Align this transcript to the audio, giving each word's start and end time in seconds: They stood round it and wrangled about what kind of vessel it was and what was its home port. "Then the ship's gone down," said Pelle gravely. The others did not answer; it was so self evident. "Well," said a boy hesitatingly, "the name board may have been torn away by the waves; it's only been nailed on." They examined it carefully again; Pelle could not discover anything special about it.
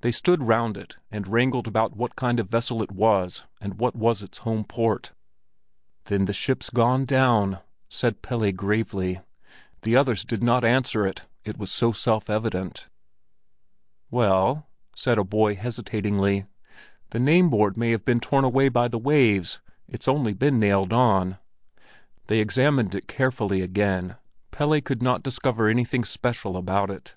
They 0.00 0.10
stood 0.10 0.42
round 0.42 0.78
it 0.78 0.96
and 1.10 1.28
wrangled 1.28 1.68
about 1.68 1.94
what 1.98 2.16
kind 2.16 2.40
of 2.40 2.48
vessel 2.48 2.82
it 2.82 2.90
was 2.90 3.44
and 3.60 3.78
what 3.78 3.94
was 3.94 4.22
its 4.22 4.38
home 4.38 4.64
port. 4.64 5.12
"Then 6.04 6.24
the 6.24 6.32
ship's 6.32 6.70
gone 6.70 7.04
down," 7.04 7.58
said 7.90 8.22
Pelle 8.22 8.50
gravely. 8.52 9.20
The 9.82 9.94
others 9.94 10.24
did 10.24 10.42
not 10.42 10.64
answer; 10.64 11.06
it 11.06 11.58
was 11.58 11.70
so 11.70 11.92
self 11.92 12.30
evident. 12.30 12.88
"Well," 14.10 14.66
said 14.94 15.18
a 15.18 15.24
boy 15.24 15.56
hesitatingly, 15.56 16.46
"the 17.10 17.20
name 17.20 17.50
board 17.50 17.76
may 17.76 17.90
have 17.90 18.06
been 18.06 18.18
torn 18.20 18.46
away 18.46 18.70
by 18.70 18.88
the 18.88 18.98
waves; 18.98 19.60
it's 19.86 20.08
only 20.08 20.32
been 20.32 20.58
nailed 20.58 20.94
on." 20.94 21.36
They 22.28 22.38
examined 22.38 22.94
it 22.94 23.08
carefully 23.08 23.60
again; 23.60 24.16
Pelle 24.52 24.80
could 24.80 25.02
not 25.02 25.22
discover 25.22 25.68
anything 25.68 26.04
special 26.04 26.56
about 26.56 26.88
it. 26.90 27.14